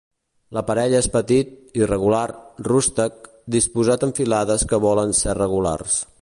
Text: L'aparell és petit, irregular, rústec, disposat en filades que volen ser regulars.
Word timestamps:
L'aparell 0.57 0.93
és 0.99 1.07
petit, 1.15 1.51
irregular, 1.81 2.23
rústec, 2.69 3.29
disposat 3.57 4.07
en 4.09 4.15
filades 4.23 4.65
que 4.73 4.81
volen 4.87 5.15
ser 5.21 5.37
regulars. 5.43 6.01